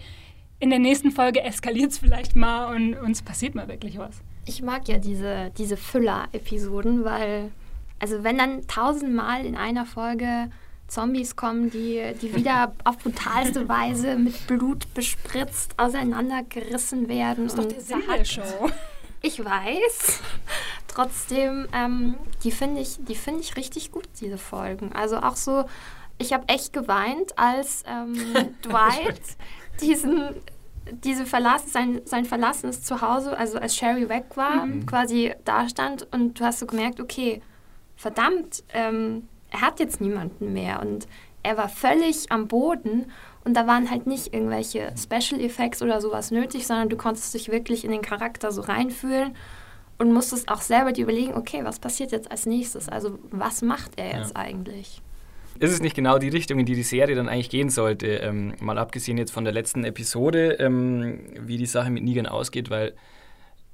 in 0.58 0.70
der 0.70 0.78
nächsten 0.78 1.10
Folge 1.10 1.42
eskaliert 1.42 1.90
es 1.90 1.98
vielleicht 1.98 2.34
mal 2.34 2.74
und 2.74 2.94
uns 2.94 3.20
passiert 3.22 3.54
mal 3.54 3.68
wirklich 3.68 3.98
was. 3.98 4.22
Ich 4.46 4.62
mag 4.62 4.88
ja 4.88 4.98
diese, 4.98 5.52
diese 5.58 5.76
Füller-Episoden, 5.76 7.04
weil, 7.04 7.50
also 7.98 8.24
wenn 8.24 8.38
dann 8.38 8.66
tausendmal 8.68 9.44
in 9.44 9.56
einer 9.56 9.86
Folge 9.86 10.50
Zombies 10.88 11.36
kommen, 11.36 11.70
die, 11.70 12.12
die 12.20 12.34
wieder 12.34 12.74
auf 12.84 12.98
brutalste 12.98 13.68
Weise 13.68 14.16
mit 14.16 14.46
Blut 14.46 14.92
bespritzt 14.94 15.78
auseinandergerissen 15.78 17.08
werden. 17.08 17.44
Das 17.44 17.54
ist 17.54 17.58
doch 17.58 17.68
der 17.68 17.80
Sinn 17.80 18.02
der 18.06 18.24
Show. 18.24 18.70
Ich 19.22 19.42
weiß. 19.42 20.20
Trotzdem, 20.88 21.68
ähm, 21.72 22.16
die 22.44 22.50
finde 22.50 22.82
ich, 22.82 22.98
die 22.98 23.16
ich 23.40 23.56
richtig 23.56 23.92
gut, 23.92 24.08
diese 24.20 24.36
Folgen. 24.36 24.92
Also 24.92 25.18
auch 25.18 25.36
so, 25.36 25.64
ich 26.18 26.32
habe 26.32 26.48
echt 26.48 26.72
geweint, 26.72 27.38
als 27.38 27.84
ähm, 27.86 28.14
Dwight 28.62 29.20
diesen 29.80 30.34
diese 30.90 31.26
Verlass, 31.26 31.72
sein, 31.72 32.00
sein 32.04 32.24
verlassenes 32.24 32.82
Zuhause, 32.82 33.36
also 33.36 33.58
als 33.58 33.76
Sherry 33.76 34.08
weg 34.08 34.24
war, 34.34 34.66
mhm. 34.66 34.86
quasi 34.86 35.32
da 35.44 35.68
stand 35.68 36.06
und 36.12 36.38
du 36.38 36.44
hast 36.44 36.58
so 36.58 36.66
gemerkt, 36.66 37.00
okay, 37.00 37.40
verdammt, 37.96 38.64
ähm, 38.72 39.28
er 39.52 39.60
hat 39.60 39.80
jetzt 39.80 40.00
niemanden 40.00 40.52
mehr 40.52 40.80
und 40.80 41.06
er 41.42 41.56
war 41.56 41.68
völlig 41.68 42.30
am 42.30 42.48
Boden 42.48 43.10
und 43.44 43.54
da 43.54 43.66
waren 43.66 43.90
halt 43.90 44.06
nicht 44.06 44.32
irgendwelche 44.32 44.92
Special 44.96 45.40
Effects 45.40 45.82
oder 45.82 46.00
sowas 46.00 46.30
nötig, 46.30 46.66
sondern 46.66 46.88
du 46.88 46.96
konntest 46.96 47.34
dich 47.34 47.50
wirklich 47.50 47.84
in 47.84 47.90
den 47.90 48.02
Charakter 48.02 48.52
so 48.52 48.62
reinfühlen 48.62 49.34
und 49.98 50.12
musstest 50.12 50.48
auch 50.48 50.60
selber 50.60 50.92
dir 50.92 51.02
überlegen, 51.02 51.34
okay, 51.34 51.60
was 51.64 51.78
passiert 51.78 52.12
jetzt 52.12 52.30
als 52.30 52.46
nächstes? 52.46 52.88
Also 52.88 53.18
was 53.30 53.62
macht 53.62 53.92
er 53.96 54.18
jetzt 54.18 54.34
ja. 54.34 54.40
eigentlich? 54.40 55.02
Ist 55.58 55.72
es 55.72 55.80
nicht 55.80 55.94
genau 55.94 56.18
die 56.18 56.28
Richtung, 56.28 56.58
in 56.58 56.66
die 56.66 56.74
die 56.74 56.82
Serie 56.82 57.14
dann 57.14 57.28
eigentlich 57.28 57.50
gehen 57.50 57.68
sollte? 57.68 58.06
Ähm, 58.06 58.54
mal 58.60 58.78
abgesehen 58.78 59.18
jetzt 59.18 59.32
von 59.32 59.44
der 59.44 59.52
letzten 59.52 59.84
Episode, 59.84 60.54
ähm, 60.54 61.20
wie 61.40 61.58
die 61.58 61.66
Sache 61.66 61.90
mit 61.90 62.04
Negan 62.04 62.26
ausgeht, 62.26 62.70
weil 62.70 62.94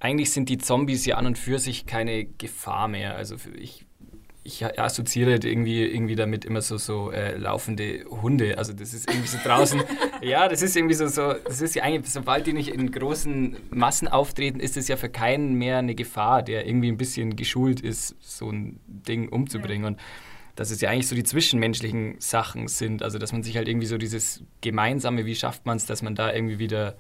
eigentlich 0.01 0.33
sind 0.33 0.49
die 0.49 0.59
Zombies 0.59 1.07
ja 1.07 1.17
an 1.17 1.27
und 1.27 1.39
für 1.39 1.59
sich 1.59 1.87
keine 1.87 2.25
Gefahr 2.25 2.89
mehr. 2.89 3.15
Also 3.15 3.37
ich 3.57 3.87
ich 4.49 4.64
assoziiere 4.81 5.33
irgendwie, 5.43 5.85
irgendwie 5.85 6.17
damit 6.17 6.47
immer 6.47 6.62
so, 6.62 6.78
so 6.78 7.12
äh, 7.12 7.37
laufende 7.37 8.05
Hunde. 8.09 8.57
Also 8.57 8.73
das 8.73 8.95
ist 8.95 9.09
irgendwie 9.09 9.28
so 9.28 9.37
draußen. 9.45 9.83
ja, 10.23 10.49
das 10.49 10.62
ist 10.62 10.75
irgendwie 10.75 10.95
so, 10.95 11.07
so, 11.07 11.35
das 11.45 11.61
ist 11.61 11.75
ja 11.75 11.83
eigentlich, 11.83 12.11
sobald 12.11 12.47
die 12.47 12.55
nicht 12.55 12.69
in 12.69 12.90
großen 12.90 13.57
Massen 13.71 14.09
auftreten, 14.09 14.59
ist 14.59 14.78
es 14.78 14.88
ja 14.88 14.97
für 14.97 15.11
keinen 15.11 15.55
mehr 15.55 15.78
eine 15.78 15.95
Gefahr, 15.95 16.43
der 16.43 16.67
irgendwie 16.67 16.88
ein 16.88 16.97
bisschen 16.97 17.37
geschult 17.37 17.83
ist, 17.83 18.17
so 18.21 18.50
ein 18.50 18.81
Ding 18.87 19.28
umzubringen. 19.28 19.85
Und 19.85 20.00
dass 20.57 20.71
es 20.71 20.81
ja 20.81 20.88
eigentlich 20.88 21.09
so 21.09 21.14
die 21.14 21.25
zwischenmenschlichen 21.25 22.17
Sachen 22.19 22.69
sind. 22.69 23.02
Also 23.02 23.19
dass 23.19 23.33
man 23.33 23.43
sich 23.43 23.57
halt 23.57 23.69
irgendwie 23.69 23.87
so 23.87 23.99
dieses 23.99 24.43
Gemeinsame, 24.62 25.26
wie 25.26 25.35
schafft 25.35 25.67
man 25.67 25.76
es, 25.76 25.85
dass 25.85 26.00
man 26.00 26.14
da 26.14 26.33
irgendwie 26.33 26.59
wieder 26.59 26.97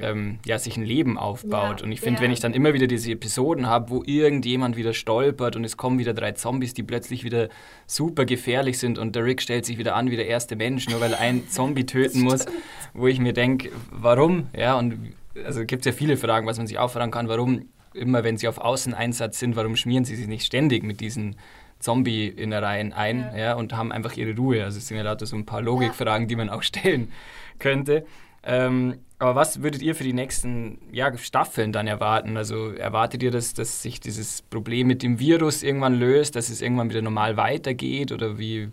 ähm, 0.00 0.38
ja, 0.44 0.58
sich 0.58 0.76
ein 0.76 0.84
Leben 0.84 1.18
aufbaut. 1.18 1.80
Ja, 1.80 1.84
und 1.84 1.92
ich 1.92 2.00
finde, 2.00 2.20
ja. 2.20 2.24
wenn 2.24 2.30
ich 2.30 2.40
dann 2.40 2.54
immer 2.54 2.74
wieder 2.74 2.86
diese 2.86 3.10
Episoden 3.12 3.66
habe, 3.66 3.90
wo 3.90 4.02
irgendjemand 4.04 4.76
wieder 4.76 4.92
stolpert 4.92 5.56
und 5.56 5.64
es 5.64 5.76
kommen 5.76 5.98
wieder 5.98 6.14
drei 6.14 6.32
Zombies, 6.32 6.74
die 6.74 6.82
plötzlich 6.82 7.24
wieder 7.24 7.48
super 7.86 8.24
gefährlich 8.24 8.78
sind 8.78 8.98
und 8.98 9.16
der 9.16 9.24
Rick 9.24 9.42
stellt 9.42 9.64
sich 9.64 9.78
wieder 9.78 9.94
an 9.94 10.10
wie 10.10 10.16
der 10.16 10.26
erste 10.26 10.56
Mensch, 10.56 10.88
nur 10.88 11.00
weil 11.00 11.14
einen 11.14 11.48
Zombie 11.48 11.86
töten 11.86 12.22
muss, 12.22 12.46
wo 12.94 13.06
ich 13.06 13.18
mir 13.18 13.32
denke, 13.32 13.70
warum? 13.90 14.48
Ja, 14.56 14.78
und 14.78 15.14
also 15.44 15.64
gibt 15.64 15.84
es 15.84 15.86
ja 15.86 15.92
viele 15.92 16.16
Fragen, 16.16 16.46
was 16.46 16.58
man 16.58 16.66
sich 16.66 16.78
auch 16.78 16.90
fragen 16.90 17.10
kann, 17.10 17.28
warum 17.28 17.66
immer, 17.94 18.24
wenn 18.24 18.36
sie 18.36 18.48
auf 18.48 18.58
Außeneinsatz 18.58 19.38
sind, 19.38 19.56
warum 19.56 19.76
schmieren 19.76 20.04
sie 20.04 20.16
sich 20.16 20.26
nicht 20.26 20.44
ständig 20.44 20.82
mit 20.82 21.00
diesen 21.00 21.36
Zombie-Innereien 21.78 22.92
ein 22.92 23.20
ja. 23.32 23.38
ja. 23.38 23.54
und 23.54 23.74
haben 23.74 23.92
einfach 23.92 24.16
ihre 24.16 24.36
Ruhe. 24.36 24.64
Also 24.64 24.78
es 24.78 24.88
sind 24.88 24.96
ja 24.96 25.02
lauter 25.02 25.26
so 25.26 25.36
ein 25.36 25.46
paar 25.46 25.62
Logikfragen, 25.62 26.28
die 26.28 26.36
man 26.36 26.48
auch 26.48 26.62
stellen 26.62 27.12
könnte. 27.58 28.06
Ähm, 28.42 28.98
aber 29.18 29.34
was 29.34 29.62
würdet 29.62 29.82
ihr 29.82 29.94
für 29.94 30.04
die 30.04 30.12
nächsten 30.12 30.78
ja, 30.92 31.16
Staffeln 31.16 31.72
dann 31.72 31.86
erwarten? 31.86 32.36
Also 32.36 32.72
erwartet 32.72 33.22
ihr, 33.22 33.30
dass, 33.30 33.54
dass 33.54 33.82
sich 33.82 33.98
dieses 33.98 34.42
Problem 34.42 34.86
mit 34.86 35.02
dem 35.02 35.18
Virus 35.18 35.62
irgendwann 35.62 35.94
löst, 35.94 36.36
dass 36.36 36.50
es 36.50 36.60
irgendwann 36.60 36.90
wieder 36.90 37.02
normal 37.02 37.36
weitergeht? 37.36 38.12
Oder 38.12 38.38
wie? 38.38 38.68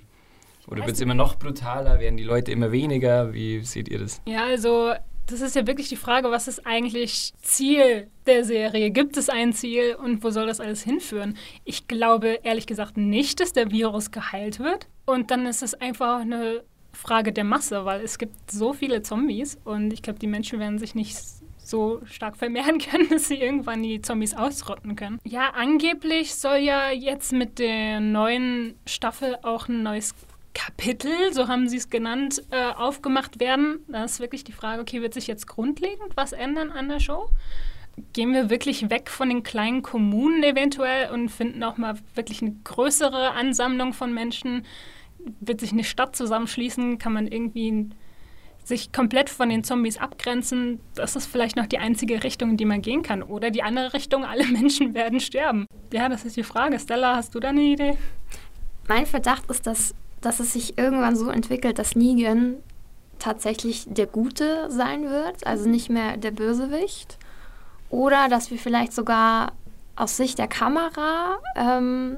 Oder 0.67 0.85
wird 0.85 0.95
es 0.95 1.01
immer 1.01 1.13
noch 1.13 1.35
brutaler? 1.35 1.99
Werden 1.99 2.17
die 2.17 2.23
Leute 2.23 2.51
immer 2.51 2.71
weniger? 2.71 3.33
Wie 3.33 3.61
seht 3.61 3.87
ihr 3.87 3.99
das? 3.99 4.21
Ja, 4.25 4.45
also 4.45 4.93
das 5.27 5.39
ist 5.39 5.55
ja 5.55 5.65
wirklich 5.65 5.87
die 5.87 5.95
Frage, 5.95 6.29
was 6.29 6.49
ist 6.49 6.65
eigentlich 6.65 7.33
Ziel 7.41 8.07
der 8.25 8.43
Serie? 8.43 8.91
Gibt 8.91 9.15
es 9.15 9.29
ein 9.29 9.53
Ziel 9.53 9.95
und 9.95 10.23
wo 10.23 10.29
soll 10.29 10.47
das 10.47 10.59
alles 10.59 10.83
hinführen? 10.83 11.37
Ich 11.63 11.87
glaube 11.87 12.39
ehrlich 12.43 12.67
gesagt 12.67 12.97
nicht, 12.97 13.39
dass 13.39 13.53
der 13.53 13.71
Virus 13.71 14.11
geheilt 14.11 14.59
wird. 14.59 14.87
Und 15.05 15.31
dann 15.31 15.45
ist 15.45 15.63
es 15.63 15.73
einfach 15.73 16.19
eine 16.19 16.63
Frage 16.93 17.33
der 17.33 17.43
Masse, 17.43 17.85
weil 17.85 18.01
es 18.01 18.17
gibt 18.17 18.51
so 18.51 18.73
viele 18.73 19.01
Zombies 19.01 19.59
und 19.63 19.91
ich 19.91 20.01
glaube, 20.01 20.19
die 20.19 20.27
Menschen 20.27 20.59
werden 20.59 20.79
sich 20.79 20.95
nicht 20.95 21.17
so 21.57 22.01
stark 22.05 22.37
vermehren 22.37 22.77
können, 22.91 23.09
dass 23.09 23.27
sie 23.27 23.35
irgendwann 23.35 23.83
die 23.83 24.01
Zombies 24.01 24.35
ausrotten 24.35 24.95
können. 24.95 25.19
Ja, 25.23 25.51
angeblich 25.55 26.35
soll 26.35 26.57
ja 26.57 26.91
jetzt 26.91 27.33
mit 27.33 27.59
der 27.59 27.99
neuen 27.99 28.75
Staffel 28.85 29.37
auch 29.43 29.67
ein 29.67 29.83
neues 29.83 30.13
Kapitel, 30.53 31.11
so 31.31 31.47
haben 31.47 31.67
sie 31.67 31.77
es 31.77 31.89
genannt, 31.89 32.43
äh, 32.51 32.71
aufgemacht 32.71 33.39
werden. 33.39 33.79
Da 33.87 34.03
ist 34.03 34.19
wirklich 34.19 34.43
die 34.43 34.51
Frage, 34.51 34.81
okay, 34.81 35.01
wird 35.01 35.13
sich 35.13 35.27
jetzt 35.27 35.47
grundlegend 35.47 36.15
was 36.15 36.31
ändern 36.31 36.71
an 36.71 36.89
der 36.89 36.99
Show? 36.99 37.29
Gehen 38.13 38.33
wir 38.33 38.49
wirklich 38.49 38.89
weg 38.89 39.09
von 39.09 39.29
den 39.29 39.43
kleinen 39.43 39.81
Kommunen 39.81 40.43
eventuell 40.43 41.11
und 41.11 41.29
finden 41.29 41.63
auch 41.63 41.77
mal 41.77 41.95
wirklich 42.15 42.41
eine 42.41 42.55
größere 42.63 43.31
Ansammlung 43.31 43.93
von 43.93 44.13
Menschen? 44.13 44.65
Wird 45.39 45.59
sich 45.59 45.71
eine 45.71 45.83
Stadt 45.83 46.15
zusammenschließen, 46.15 46.97
kann 46.97 47.13
man 47.13 47.27
irgendwie 47.27 47.89
sich 48.63 48.91
komplett 48.91 49.29
von 49.29 49.49
den 49.49 49.63
Zombies 49.63 49.97
abgrenzen. 49.97 50.79
Das 50.95 51.15
ist 51.15 51.25
vielleicht 51.25 51.55
noch 51.55 51.65
die 51.65 51.79
einzige 51.79 52.23
Richtung, 52.23 52.51
in 52.51 52.57
die 52.57 52.65
man 52.65 52.81
gehen 52.81 53.03
kann. 53.03 53.21
Oder 53.21 53.51
die 53.51 53.63
andere 53.63 53.93
Richtung, 53.93 54.25
alle 54.25 54.45
Menschen 54.45 54.93
werden 54.93 55.19
sterben. 55.19 55.65
Ja, 55.91 56.09
das 56.09 56.25
ist 56.25 56.37
die 56.37 56.43
Frage. 56.43 56.79
Stella, 56.79 57.15
hast 57.15 57.35
du 57.35 57.39
da 57.39 57.49
eine 57.49 57.61
Idee? 57.61 57.97
Mein 58.87 59.05
Verdacht 59.05 59.49
ist, 59.49 59.67
dass, 59.67 59.93
dass 60.21 60.39
es 60.39 60.53
sich 60.53 60.77
irgendwann 60.77 61.15
so 61.15 61.29
entwickelt, 61.29 61.79
dass 61.79 61.95
Negan 61.95 62.55
tatsächlich 63.19 63.85
der 63.87 64.07
Gute 64.07 64.69
sein 64.69 65.03
wird, 65.03 65.45
also 65.47 65.69
nicht 65.69 65.89
mehr 65.89 66.17
der 66.17 66.31
Bösewicht. 66.31 67.17
Oder 67.89 68.27
dass 68.27 68.51
wir 68.51 68.57
vielleicht 68.57 68.91
sogar 68.91 69.53
aus 69.95 70.17
Sicht 70.17 70.39
der 70.39 70.47
Kamera 70.47 71.37
ähm, 71.55 72.17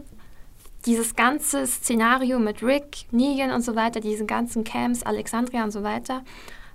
dieses 0.86 1.16
ganze 1.16 1.66
Szenario 1.66 2.40
mit 2.40 2.62
Rick, 2.62 3.06
Negan 3.12 3.52
und 3.52 3.62
so 3.62 3.76
weiter, 3.76 4.00
diese 4.00 4.26
ganzen 4.26 4.64
Camps, 4.64 5.04
Alexandria 5.04 5.64
und 5.64 5.72
so 5.72 5.84
weiter, 5.84 6.24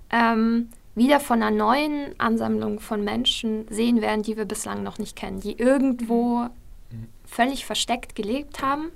ähm, 0.09 0.69
wieder 0.95 1.19
von 1.19 1.41
einer 1.41 1.55
neuen 1.55 2.19
Ansammlung 2.19 2.79
von 2.79 3.03
Menschen 3.03 3.65
sehen 3.69 4.01
werden, 4.01 4.23
die 4.23 4.35
wir 4.35 4.45
bislang 4.45 4.83
noch 4.83 4.99
nicht 4.99 5.15
kennen, 5.15 5.39
die 5.39 5.57
irgendwo 5.57 6.47
völlig 7.25 7.65
versteckt 7.65 8.15
gelebt 8.15 8.61
haben, 8.61 8.91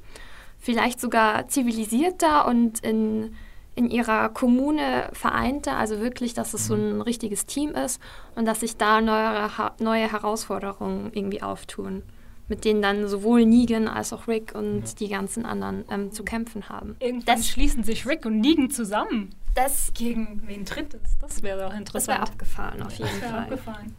vielleicht 0.59 0.99
sogar 0.99 1.47
zivilisierter 1.47 2.45
und 2.47 2.79
in, 2.79 3.33
in 3.75 3.89
ihrer 3.89 4.27
Kommune 4.27 5.09
vereinter, 5.13 5.77
also 5.77 6.01
wirklich, 6.01 6.33
dass 6.33 6.53
es 6.53 6.67
so 6.67 6.75
ein 6.75 6.99
richtiges 6.99 7.45
Team 7.45 7.69
ist 7.71 8.01
und 8.35 8.45
dass 8.45 8.59
sich 8.59 8.75
da 8.75 8.99
neue, 8.99 9.49
neue 9.79 10.11
Herausforderungen 10.11 11.11
irgendwie 11.13 11.41
auftun 11.41 12.03
mit 12.47 12.65
denen 12.65 12.81
dann 12.81 13.07
sowohl 13.07 13.45
Negan 13.45 13.87
als 13.87 14.13
auch 14.13 14.27
Rick 14.27 14.53
und 14.55 14.81
ja. 14.81 14.93
die 14.99 15.07
ganzen 15.09 15.45
anderen 15.45 15.85
ähm, 15.89 16.11
zu 16.11 16.23
kämpfen 16.23 16.69
haben. 16.69 16.95
Irgendwann 16.99 17.37
das, 17.37 17.47
schließen 17.47 17.83
sich 17.83 18.05
Rick 18.05 18.25
und 18.25 18.39
Negan 18.39 18.69
zusammen. 18.69 19.35
Das 19.55 19.91
gegen 19.93 20.43
wen 20.45 20.65
tritt 20.65 20.93
es? 20.93 21.17
Das 21.19 21.41
wäre 21.41 21.63
doch 21.63 21.73
interessant. 21.73 21.95
Das 21.95 22.07
wäre 22.07 22.19
abgefahren, 22.21 22.81
auf 22.83 22.93
jeden 22.93 23.09
Fall. 23.09 23.39
Abgefahren. 23.39 23.95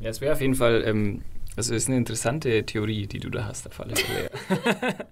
Ja, 0.00 0.10
es 0.10 0.20
wäre 0.20 0.32
auf 0.32 0.40
jeden 0.40 0.54
Fall, 0.54 0.84
ähm, 0.86 1.22
also 1.56 1.74
es 1.74 1.82
ist 1.82 1.88
eine 1.88 1.96
interessante 1.96 2.64
Theorie, 2.64 3.06
die 3.06 3.18
du 3.18 3.30
da 3.30 3.46
hast, 3.46 3.66
auf 3.66 3.80
alle 3.80 3.96
Fälle. 3.96 4.30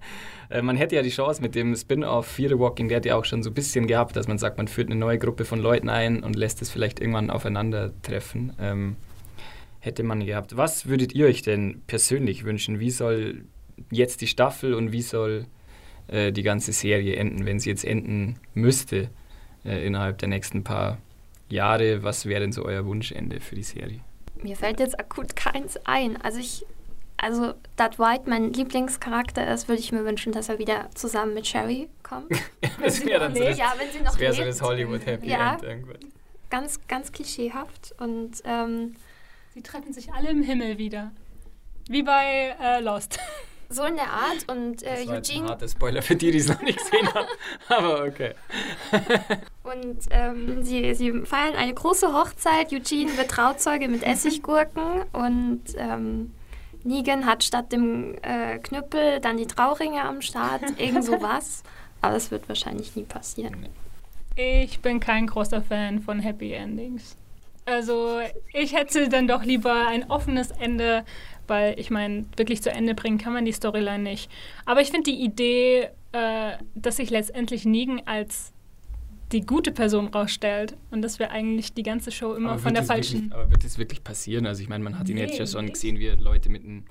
äh, 0.50 0.62
man 0.62 0.76
hätte 0.76 0.94
ja 0.94 1.02
die 1.02 1.10
Chance 1.10 1.42
mit 1.42 1.56
dem 1.56 1.74
Spin-off 1.74 2.26
Fear 2.26 2.50
the 2.50 2.58
Walking 2.58 2.88
Dead 2.88 3.04
ja 3.04 3.16
auch 3.16 3.24
schon 3.24 3.42
so 3.42 3.50
ein 3.50 3.54
bisschen 3.54 3.88
gehabt, 3.88 4.14
dass 4.14 4.28
man 4.28 4.38
sagt, 4.38 4.58
man 4.58 4.68
führt 4.68 4.88
eine 4.88 5.00
neue 5.00 5.18
Gruppe 5.18 5.44
von 5.44 5.58
Leuten 5.58 5.88
ein 5.88 6.22
und 6.22 6.36
lässt 6.36 6.62
es 6.62 6.70
vielleicht 6.70 7.00
irgendwann 7.00 7.30
aufeinandertreffen. 7.30 8.52
Ähm, 8.60 8.96
hätte 9.86 10.02
man 10.02 10.26
gehabt. 10.26 10.56
Was 10.56 10.86
würdet 10.86 11.14
ihr 11.14 11.26
euch 11.26 11.42
denn 11.42 11.80
persönlich 11.86 12.44
wünschen? 12.44 12.80
Wie 12.80 12.90
soll 12.90 13.44
jetzt 13.90 14.20
die 14.20 14.26
Staffel 14.26 14.74
und 14.74 14.92
wie 14.92 15.00
soll 15.00 15.46
äh, 16.08 16.32
die 16.32 16.42
ganze 16.42 16.72
Serie 16.72 17.16
enden, 17.16 17.46
wenn 17.46 17.60
sie 17.60 17.70
jetzt 17.70 17.84
enden 17.84 18.38
müsste 18.52 19.08
äh, 19.64 19.86
innerhalb 19.86 20.18
der 20.18 20.28
nächsten 20.28 20.64
paar 20.64 20.98
Jahre? 21.48 22.02
Was 22.02 22.26
wäre 22.26 22.40
denn 22.40 22.52
so 22.52 22.64
euer 22.64 22.84
Wunschende 22.84 23.40
für 23.40 23.54
die 23.54 23.62
Serie? 23.62 24.00
Mir 24.42 24.56
fällt 24.56 24.80
jetzt 24.80 24.98
akut 24.98 25.36
keins 25.36 25.78
ein. 25.84 26.20
Also 26.20 26.40
ich, 26.40 26.66
also 27.16 27.54
da 27.76 27.88
White 27.96 28.24
mein 28.28 28.52
Lieblingscharakter 28.52 29.52
ist, 29.54 29.68
würde 29.68 29.80
ich 29.80 29.92
mir 29.92 30.04
wünschen, 30.04 30.32
dass 30.32 30.48
er 30.48 30.58
wieder 30.58 30.90
zusammen 30.94 31.32
mit 31.32 31.46
Sherry 31.46 31.88
kommt. 32.02 32.30
das 32.82 33.04
wäre 33.06 33.20
dann 33.20 33.34
so 33.36 33.44
das, 33.44 33.56
ja, 33.56 33.72
wenn 33.78 33.90
sie 33.92 34.00
noch 34.00 34.16
das 34.16 34.36
so 34.36 34.42
das 34.42 34.60
Hollywood 34.60 35.06
Happy 35.06 35.30
ja, 35.30 35.54
End 35.54 35.62
irgendwann. 35.62 35.98
Ganz, 36.50 36.80
ganz 36.86 37.12
klischeehaft 37.12 37.94
und 37.98 38.42
ähm, 38.44 38.94
Sie 39.56 39.62
treffen 39.62 39.94
sich 39.94 40.12
alle 40.12 40.28
im 40.28 40.42
Himmel 40.42 40.76
wieder. 40.76 41.12
Wie 41.88 42.02
bei 42.02 42.54
äh, 42.60 42.80
Lost. 42.80 43.18
So 43.68 43.82
in 43.82 43.96
der 43.96 44.12
Art 44.12 44.48
und 44.48 44.84
äh, 44.84 44.98
das 44.98 45.06
war 45.08 45.16
Eugene. 45.16 45.42
ein 45.42 45.50
harter 45.50 45.66
Spoiler 45.66 46.00
für 46.00 46.14
die, 46.14 46.30
die 46.30 46.38
es 46.38 46.46
noch 46.46 46.62
nicht 46.62 46.78
gesehen 46.78 47.12
haben. 47.12 47.26
Aber 47.68 48.04
okay. 48.04 48.34
und 49.64 49.98
ähm, 50.10 50.62
sie, 50.62 50.94
sie 50.94 51.10
feiern 51.25 51.56
eine 51.56 51.75
große 51.75 52.12
Hochzeit. 52.12 52.72
Eugene 52.72 53.16
wird 53.16 53.28
Trauzeuge 53.28 53.88
mit 53.88 54.04
Essiggurken 54.04 55.02
und 55.12 55.62
ähm, 55.78 56.32
Negan 56.84 57.26
hat 57.26 57.42
statt 57.42 57.72
dem 57.72 58.14
äh, 58.22 58.60
Knüppel 58.60 59.18
dann 59.18 59.36
die 59.36 59.48
Trauringe 59.48 60.00
am 60.00 60.22
Start. 60.22 60.62
Irgend 60.78 61.04
sowas. 61.04 61.64
Aber 62.02 62.14
es 62.14 62.30
wird 62.30 62.48
wahrscheinlich 62.48 62.94
nie 62.94 63.02
passieren. 63.02 63.66
Ich 64.36 64.78
bin 64.78 65.00
kein 65.00 65.26
großer 65.26 65.60
Fan 65.60 66.02
von 66.02 66.20
Happy 66.20 66.52
Endings. 66.52 67.16
Also 67.66 68.20
ich 68.52 68.75
hätte 68.75 69.08
dann 69.08 69.26
doch 69.26 69.44
lieber 69.44 69.88
ein 69.88 70.08
offenes 70.08 70.52
Ende, 70.52 71.04
weil 71.49 71.78
ich 71.78 71.90
meine, 71.90 72.25
wirklich 72.37 72.62
zu 72.62 72.70
Ende 72.70 72.94
bringen 72.94 73.18
kann 73.18 73.32
man 73.32 73.44
die 73.44 73.52
Storyline 73.52 74.02
nicht. 74.02 74.30
Aber 74.64 74.80
ich 74.80 74.90
finde 74.90 75.11
die 75.11 75.23
Idee, 75.23 75.88
äh, 76.12 76.52
dass 76.75 76.96
sich 76.96 77.11
letztendlich 77.11 77.64
Negan 77.64 78.00
als 78.06 78.52
die 79.32 79.40
gute 79.40 79.73
Person 79.73 80.08
rausstellt 80.08 80.76
und 80.92 81.02
dass 81.02 81.18
wir 81.18 81.32
eigentlich 81.32 81.75
die 81.75 81.82
ganze 81.82 82.12
Show 82.12 82.35
immer 82.35 82.58
von 82.58 82.75
der 82.75 82.85
falschen. 82.85 83.23
Wirklich, 83.23 83.35
aber 83.35 83.50
wird 83.50 83.64
das 83.64 83.78
wirklich 83.78 84.04
passieren? 84.04 84.46
Also 84.46 84.62
ich 84.62 84.68
meine, 84.68 84.85
man 84.85 84.99
hat 84.99 85.08
ihn 85.08 85.16
nee, 85.16 85.23
jetzt 85.23 85.38
ja 85.38 85.46
schon 85.46 85.66
gesehen, 85.66 85.99
wie 85.99 86.06
er 86.06 86.16
Leute 86.16 86.49
mit 86.49 86.62
einem 86.62 86.85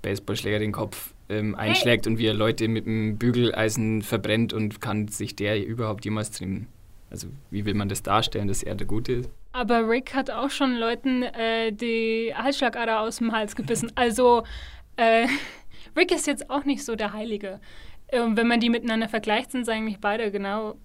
Baseballschläger 0.00 0.58
den 0.58 0.72
Kopf 0.72 1.12
ähm, 1.28 1.54
einschlägt 1.54 2.06
hey. 2.06 2.12
und 2.12 2.18
wie 2.18 2.26
er 2.26 2.34
Leute 2.34 2.68
mit 2.68 2.86
einem 2.86 3.18
Bügeleisen 3.18 4.00
verbrennt 4.00 4.54
und 4.54 4.80
kann 4.80 5.08
sich 5.08 5.36
der 5.36 5.64
überhaupt 5.64 6.06
jemals 6.06 6.30
trimmen. 6.30 6.68
Also 7.10 7.28
wie 7.50 7.64
will 7.64 7.74
man 7.74 7.88
das 7.88 8.02
darstellen, 8.02 8.48
dass 8.48 8.62
er 8.62 8.74
der 8.74 8.86
Gute 8.86 9.12
ist? 9.12 9.30
Aber 9.52 9.88
Rick 9.88 10.14
hat 10.14 10.30
auch 10.30 10.50
schon 10.50 10.76
Leuten 10.76 11.22
äh, 11.22 11.72
die 11.72 12.32
Halsschlagader 12.34 13.00
aus 13.00 13.16
dem 13.16 13.32
Hals 13.32 13.56
gebissen. 13.56 13.90
Also 13.94 14.44
äh, 14.96 15.26
Rick 15.96 16.12
ist 16.12 16.26
jetzt 16.26 16.50
auch 16.50 16.64
nicht 16.64 16.84
so 16.84 16.96
der 16.96 17.12
Heilige. 17.12 17.60
Ähm, 18.10 18.36
wenn 18.36 18.46
man 18.46 18.60
die 18.60 18.70
miteinander 18.70 19.08
vergleicht, 19.08 19.52
sind 19.52 19.64
sie 19.64 19.72
eigentlich 19.72 20.00
beide 20.00 20.30
genau 20.30 20.76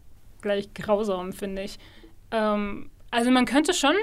gleich 0.42 0.74
grausam, 0.74 1.34
finde 1.34 1.64
ich. 1.64 1.78
Ähm, 2.32 2.90
also 3.12 3.32
man 3.32 3.46
könnte 3.46 3.74
schon 3.74 3.96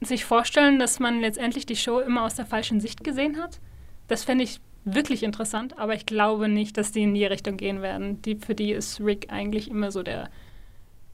sich 0.00 0.24
vorstellen, 0.24 0.78
dass 0.78 0.98
man 0.98 1.20
letztendlich 1.20 1.66
die 1.66 1.76
Show 1.76 2.00
immer 2.00 2.24
aus 2.24 2.34
der 2.34 2.46
falschen 2.46 2.80
Sicht 2.80 3.04
gesehen 3.04 3.40
hat. 3.40 3.60
Das 4.08 4.24
fände 4.24 4.44
ich 4.44 4.60
wirklich 4.84 5.22
interessant, 5.22 5.78
aber 5.78 5.94
ich 5.94 6.06
glaube 6.06 6.48
nicht, 6.48 6.76
dass 6.76 6.92
die 6.92 7.02
in 7.02 7.14
die 7.14 7.26
Richtung 7.26 7.56
gehen 7.56 7.82
werden. 7.82 8.22
Die, 8.22 8.36
für 8.36 8.54
die 8.54 8.72
ist 8.72 9.00
Rick 9.00 9.30
eigentlich 9.30 9.70
immer 9.70 9.90
so 9.90 10.02
der, 10.02 10.30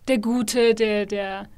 der 0.09 0.19
Gute, 0.19 0.75
der, 0.75 1.07
der 1.07 1.49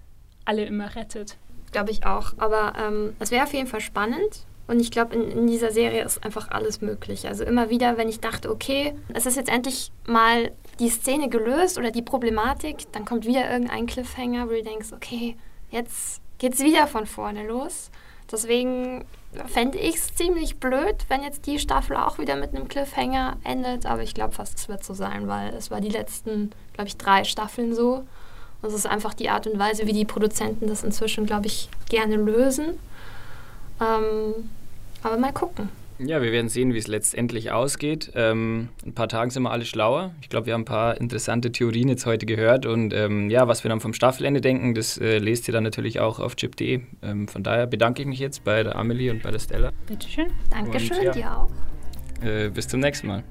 alle 0.45 0.65
immer 0.65 0.95
rettet. 0.95 1.37
Glaube 1.73 1.91
ich 1.91 2.07
auch. 2.07 2.33
Aber 2.39 2.73
ähm, 2.79 3.15
es 3.19 3.31
wäre 3.31 3.45
auf 3.45 3.53
jeden 3.53 3.67
Fall 3.67 3.81
spannend. 3.81 4.47
Und 4.67 4.81
ich 4.81 4.91
glaube, 4.91 5.15
in, 5.15 5.31
in, 5.31 5.47
dieser 5.47 5.71
Serie 5.71 6.05
ist 6.05 6.25
einfach 6.25 6.51
alles 6.51 6.83
möglich. 6.83 7.27
Also 7.27 7.45
immer 7.45 7.71
wieder, 7.71 7.97
wenn 7.97 8.09
ich 8.09 8.21
dachte, 8.21 8.51
okay, 8.51 8.95
es 9.15 9.25
ist 9.25 9.37
jetzt 9.37 9.49
endlich 9.49 9.91
mal 10.07 10.53
die 10.79 10.91
Szene 10.91 11.29
gelöst 11.29 11.79
oder 11.79 11.91
die 11.91 12.03
Problematik, 12.03 12.91
dann 12.93 13.05
kommt 13.05 13.27
wieder 13.27 13.51
irgendein 13.51 13.87
Cliffhanger, 13.87 14.47
wo 14.47 14.53
du 14.53 14.63
denkst, 14.63 14.93
okay, 14.93 15.37
jetzt 15.71 16.21
geht 16.37 16.55
es 16.55 16.61
wieder 16.61 16.87
von 16.87 17.07
vorne 17.07 17.47
los. 17.47 17.91
Deswegen 18.31 19.07
fände 19.47 19.79
ich 19.79 19.97
es 19.97 20.15
ziemlich 20.15 20.59
blöd, 20.59 20.97
wenn 21.09 21.23
jetzt 21.23 21.47
die 21.47 21.59
Staffel 21.59 21.97
auch 21.97 22.19
wieder 22.19 22.37
mit 22.37 22.55
einem 22.55 22.69
Cliffhanger 22.69 23.39
endet. 23.45 23.87
Aber 23.87 24.03
ich 24.03 24.13
glaube 24.13 24.35
fast, 24.35 24.59
es 24.59 24.69
wird 24.69 24.85
so 24.85 24.93
sein, 24.93 25.29
weil 25.29 25.55
es 25.55 25.71
war 25.71 25.81
die 25.81 25.89
letzten, 25.89 26.51
glaube 26.75 26.89
ich, 26.89 26.99
drei 26.99 27.25
Staffeln 27.25 27.75
so. 27.75 28.05
Das 28.63 28.75
ist 28.75 28.87
einfach 28.87 29.15
die 29.15 29.29
Art 29.29 29.47
und 29.47 29.59
Weise, 29.59 29.87
wie 29.87 29.93
die 29.93 30.05
Produzenten 30.05 30.67
das 30.67 30.83
inzwischen, 30.83 31.27
glaube 31.27 31.47
ich, 31.47 31.69
gerne 31.89 32.17
lösen. 32.17 32.79
Ähm, 33.81 34.51
aber 35.03 35.17
mal 35.17 35.33
gucken. 35.33 35.69
Ja, 36.01 36.23
wir 36.23 36.31
werden 36.31 36.49
sehen, 36.49 36.75
wie 36.75 36.79
es 36.79 36.87
letztendlich 36.87 37.51
ausgeht. 37.51 38.13
Ähm, 38.15 38.69
in 38.85 38.91
ein 38.91 38.95
paar 38.95 39.09
Tagen 39.09 39.31
sind 39.31 39.43
wir 39.43 39.51
alle 39.51 39.65
schlauer. 39.65 40.13
Ich 40.21 40.29
glaube, 40.29 40.47
wir 40.47 40.55
haben 40.55 40.63
ein 40.63 40.65
paar 40.65 41.01
interessante 41.01 41.51
Theorien 41.51 41.89
jetzt 41.89 42.07
heute 42.07 42.25
gehört. 42.25 42.67
Und 42.67 42.95
ähm, 42.95 43.31
ja, 43.31 43.49
was 43.49 43.65
wir 43.65 43.69
dann 43.69 43.81
vom 43.81 43.93
Staffelende 43.93 44.41
denken, 44.41 44.75
das 44.75 44.99
äh, 44.99 45.19
lest 45.19 45.49
ihr 45.49 45.53
dann 45.53 45.65
natürlich 45.65 45.99
auch 45.99 46.21
auf 46.21 46.37
chip.de. 46.37 46.83
Ähm, 47.03 47.27
von 47.27 47.43
daher 47.43 47.67
bedanke 47.67 48.03
ich 48.03 48.09
mich 48.09 48.21
jetzt 48.21 48.45
bei 48.45 48.63
der 48.63 48.77
Amelie 48.77 49.11
und 49.11 49.23
bei 49.23 49.33
der 49.33 49.41
Stella. 49.41 49.73
Bitteschön. 49.87 50.29
Dankeschön, 50.51 50.99
und, 50.99 51.05
ja, 51.05 51.13
dir 51.13 51.37
auch. 51.37 51.51
Äh, 52.25 52.51
bis 52.51 52.69
zum 52.69 52.79
nächsten 52.79 53.09
Mal. 53.09 53.25